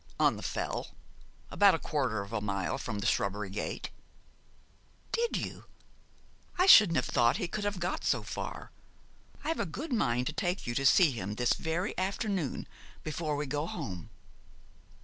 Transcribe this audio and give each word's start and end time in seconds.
'On 0.19 0.35
the 0.35 0.41
Fell, 0.41 0.87
about 1.51 1.75
a 1.75 1.77
quarter 1.77 2.23
of 2.23 2.33
a 2.33 2.41
mile 2.41 2.79
from 2.79 2.97
the 2.97 3.05
shrubbery 3.05 3.51
gate.' 3.51 3.91
'Did 5.11 5.37
you? 5.37 5.65
I 6.57 6.65
shouldn't 6.65 6.95
have 6.95 7.05
thought 7.05 7.37
he 7.37 7.47
could 7.47 7.65
have 7.65 7.79
got 7.79 8.03
so 8.03 8.23
far. 8.23 8.71
I've 9.43 9.59
a 9.59 9.65
good 9.67 9.93
mind 9.93 10.25
to 10.25 10.33
take 10.33 10.65
you 10.65 10.73
to 10.73 10.87
see 10.87 11.11
him, 11.11 11.35
this 11.35 11.53
very 11.53 11.95
afternoon, 11.99 12.67
before 13.03 13.35
we 13.35 13.45
go 13.45 13.67
home.' 13.67 14.09